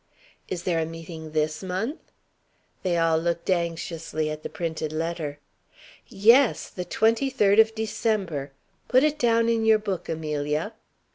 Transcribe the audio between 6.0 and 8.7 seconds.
"Yes! The twenty third of December.